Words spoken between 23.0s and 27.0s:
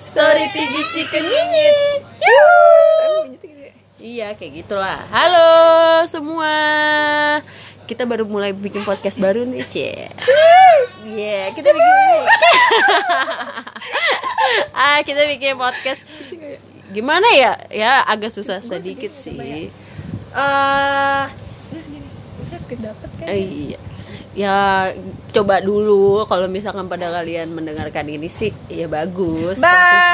kan? Eh, iya. Ya coba dulu kalau misalkan